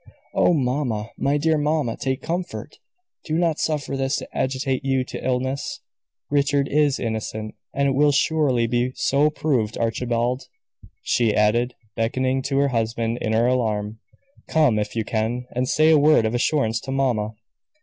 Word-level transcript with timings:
"Oh, 0.33 0.55
mamma, 0.55 1.11
my 1.15 1.37
dear 1.37 1.59
mamma, 1.59 1.95
take 1.95 2.23
comfort! 2.23 2.79
Do 3.23 3.37
not 3.37 3.59
suffer 3.59 3.95
this 3.95 4.15
to 4.15 4.27
agitate 4.35 4.83
you 4.83 5.03
to 5.03 5.23
illness. 5.23 5.79
Richard 6.31 6.67
is 6.67 6.99
innocent, 6.99 7.53
and 7.71 7.87
it 7.87 7.91
will 7.91 8.11
surely 8.11 8.65
be 8.65 8.93
so 8.95 9.29
proved. 9.29 9.77
Archibald," 9.77 10.47
she 11.03 11.35
added, 11.35 11.75
beckoning 11.95 12.41
to 12.41 12.57
her 12.57 12.69
husband 12.69 13.19
in 13.21 13.33
her 13.33 13.45
alarm, 13.45 13.99
"come, 14.47 14.79
if 14.79 14.95
you 14.95 15.03
can, 15.05 15.45
and 15.51 15.69
say 15.69 15.91
a 15.91 15.99
word 15.99 16.25
of 16.25 16.33
assurance 16.33 16.79
to 16.79 16.91
mamma!" 16.91 17.35